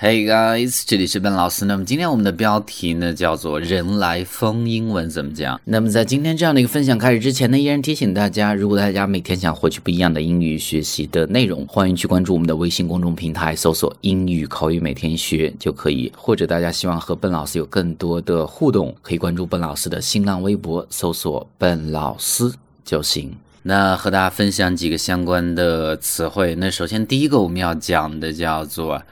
[0.00, 1.64] Hey guys，这里是笨老师。
[1.64, 5.60] 那么今天我们的标题呢叫做“人来疯”，英文怎么讲？
[5.64, 16.12] 那么在今天这样的一个分享开始之前呢，依然提醒大家，如果大家每天想获取不一样的英语学习的内容，欢迎去关注我们的微信公众平台，搜索“英语口语每天学”就可以。
[16.16, 22.52] 或者大家希望和笨老师有更多的互动，可以关注笨老师的新浪微博，搜索“笨老师”
[22.86, 23.34] 就行。
[23.64, 26.54] 那和大家分享几个相关的词汇。
[26.54, 29.02] 那首先第一个我们要讲的叫做。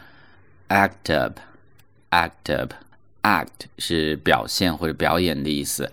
[0.69, 5.91] Act up，act up，act 是表现或者表演的意思。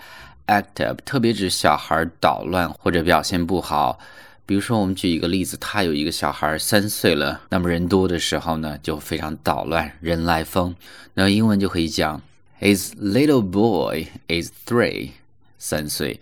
[0.47, 3.97] act up 特别指小孩捣乱或者表现不好。
[4.45, 10.75] 比如说，我们举一个例子，他有一个小孩三岁了，那么人多的时候呢，就非常捣乱，人来疯。
[11.13, 12.21] 那英文就可以讲
[12.59, 15.11] ，His little boy is three，
[15.57, 16.19] 三岁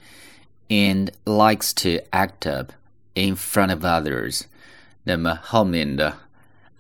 [0.70, 2.74] ，and likes to act up
[3.16, 4.42] in front of others。
[5.04, 6.16] 那么后面的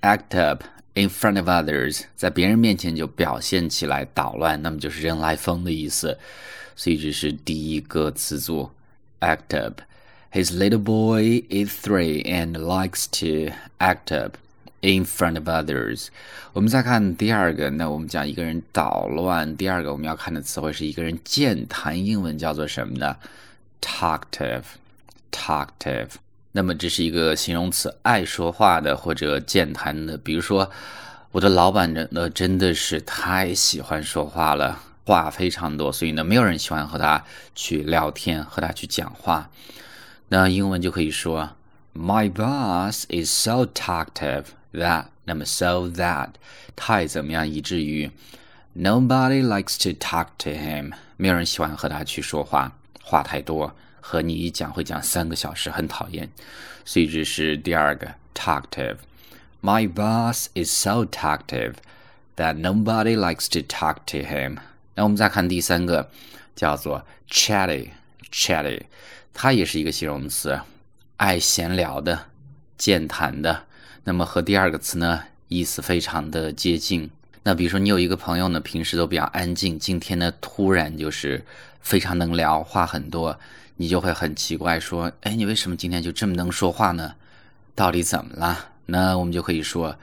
[0.01, 0.63] act up。
[0.93, 6.17] In front of others，在别人面前就表现起来捣乱，那么就是人来疯的意思。
[6.75, 8.69] 所以这是第一个词组
[9.21, 9.79] ，act up。
[10.33, 14.35] His little boy is three and likes to act up
[14.81, 16.09] in front of others。
[16.53, 19.55] 我们再看第二个，那我们讲一个人捣乱。
[19.55, 23.15] 第二个我们要看的词汇是一个人健谈，英文叫做什么呢
[23.81, 26.09] ？talkative，talkative。
[26.53, 30.17] 那么这是一个形容词，爱说话的或者健谈的。
[30.17, 30.69] 比如说，
[31.31, 37.23] 我的老板呢，真的是太喜欢说话了，话非常多，所以呢，没有人喜欢和他
[37.55, 39.49] 去聊天，和他去讲话。
[40.27, 41.51] 那英文就可以说
[41.93, 46.31] ，My boss is so talkative that，那么 so that
[46.75, 48.11] 太怎么样，以至于
[48.75, 53.73] nobody likes to talk to him，没有人喜欢和他去说话，话太多。
[54.01, 56.29] 和你一讲会讲三个小时，很讨厌。
[56.83, 58.97] 所以这是第二个 talkative。
[59.61, 61.75] My boss is so talkative
[62.35, 64.57] that nobody likes to talk to him。
[64.95, 66.09] 那我们再看第三个，
[66.55, 67.89] 叫做 chatty
[68.31, 68.81] chatty，
[69.33, 70.59] 它也是一个形容词，
[71.17, 72.27] 爱闲聊的、
[72.77, 73.65] 健谈的。
[74.03, 77.11] 那么和第二个词呢，意思非常的接近。
[77.43, 81.45] 那比如说你有一个朋友呢，平时都比较安静，今天呢突然就是
[81.81, 83.39] 非常能聊，话很多。
[83.81, 87.15] 你就会很奇怪，说：“哎，你为什么今天就这么能说话呢？
[87.73, 89.97] 到底怎么了？”那我们就可以说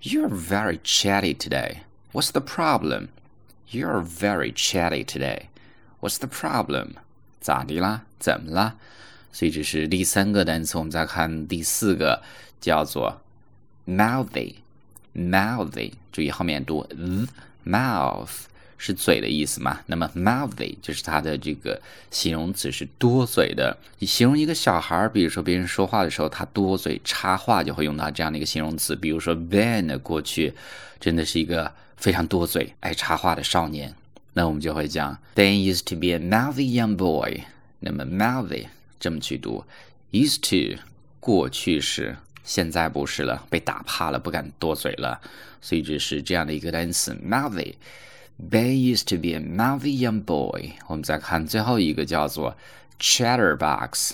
[0.00, 1.82] ：“You are very chatty today.
[2.12, 3.10] What's the problem?
[3.70, 5.42] You are very chatty today.
[6.00, 6.94] What's the problem?
[7.40, 8.00] 咋的啦？
[8.18, 8.74] 怎么啦？”
[9.32, 10.76] 所以这是第三个单词。
[10.76, 12.24] 我们再看第四个，
[12.60, 13.22] 叫做
[13.86, 14.56] “mouthy”。
[15.14, 16.84] mouthy，注意后面读
[17.64, 18.46] “mouth”。
[18.84, 19.78] 是嘴的意思嘛？
[19.86, 23.78] 那么 mouthy 就是它的这个形容词，是多嘴的。
[24.00, 28.96] 你形容一个小孩，比如说别人说话的时候，他多嘴插话，就会用到这样的一个形容词。
[28.96, 30.52] 比如说 Ben 的过去
[30.98, 33.94] 真的是一个非常多嘴、爱插话的少年，
[34.32, 37.42] 那我们就会讲 Ben used to be a mouthy young boy。
[37.78, 38.66] 那么 mouthy
[38.98, 39.64] 这么去读
[40.10, 40.82] ，used to
[41.20, 45.20] 过去式，现在不是了，被打怕了，不敢多嘴了，
[45.60, 47.74] 所以这是这样的一个单词 mouthy。
[48.50, 50.72] Ben used to be a mouthy young boy。
[50.88, 52.56] 我们再看最后一个叫做
[52.98, 54.10] chatterbox。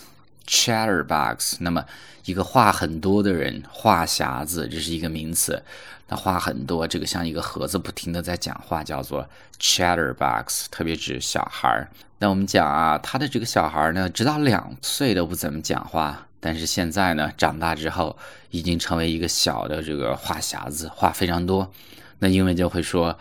[0.46, 1.84] chatterbox，那么
[2.26, 5.62] 一个话很多的人，话匣子，这是一个名词。
[6.08, 9.26] 那话很多，这个像一个盒子，不停的在讲话，叫做
[9.58, 11.88] chatterbox，特别指小孩儿。
[12.18, 18.16] 那我们讲啊，他的这个小孩呢，直到两岁都不怎么讲话，但是现在呢，长大之后
[18.50, 21.70] 已经成为一个小的这个话匣子，话非常多。
[22.18, 23.18] 那英文就会说。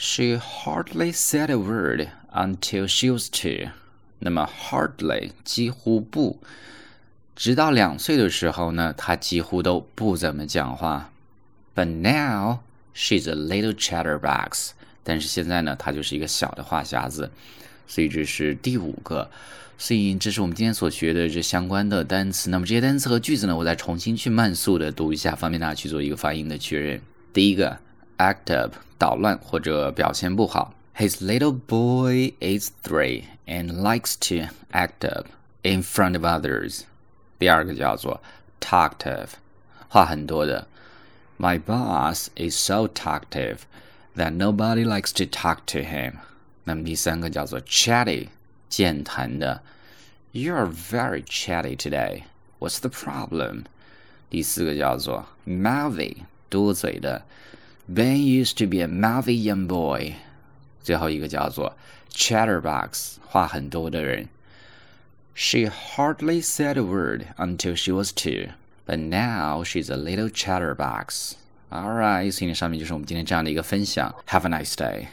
[0.00, 3.70] She hardly said a word until she was two。
[4.20, 6.38] 那么 hardly 几乎不，
[7.34, 11.10] 直到两岁的时候呢，她几乎都不怎么讲话。
[11.74, 12.60] But now
[12.94, 14.70] she's a little chatterbox。
[15.02, 17.32] 但是现在呢，她就是一个小的话匣子。
[17.88, 19.28] 所以这是第五个。
[19.78, 22.50] 所以这是我们今天所学的这相关的单词。
[22.50, 27.02] 那么这些单词和句子呢，我再重新去慢速的读一下，方便大家去做一个发音的确认。
[27.32, 27.76] 第一个。
[28.17, 30.73] act up 捣乱或者表现不好。
[30.95, 35.27] His little boy is three and likes to act up
[35.63, 36.81] in front of others。
[37.39, 38.21] 第二个叫做
[38.61, 39.29] talkative，
[39.89, 40.67] 话很多的。
[41.37, 43.61] My boss is so talkative
[44.15, 46.13] that nobody likes to talk to him。
[46.63, 48.29] 那么第三个叫做 chatty，
[48.69, 49.61] 健谈的。
[50.31, 52.23] You're very chatty today.
[52.59, 53.65] What's the problem？
[54.29, 56.17] 第四个叫做 mouthy，
[56.49, 57.23] 多嘴的。
[57.87, 60.13] Ben used to be a mouthy young boy。
[60.81, 61.75] 最后一个叫做
[62.11, 64.27] chatterbox，话很多的人。
[65.35, 68.49] She hardly said a word until she was two,
[68.85, 71.33] but now she's a little chatterbox。
[71.69, 74.13] All right，所以呢，上面就是我们今天这样的一个分享。
[74.27, 75.07] Have a nice day.